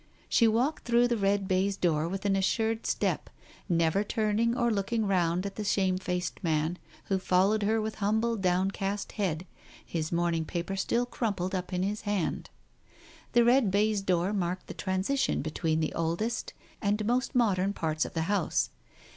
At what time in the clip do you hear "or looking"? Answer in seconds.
4.57-5.05